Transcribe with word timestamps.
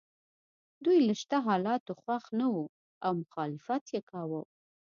دوی 0.83 0.97
له 1.07 1.13
شته 1.21 1.37
حالاتو 1.47 1.91
خوښ 2.01 2.23
نه 2.39 2.47
وو 2.53 2.65
او 3.05 3.11
مخالفت 3.21 3.83
یې 3.93 4.01
کاوه. 4.11 4.41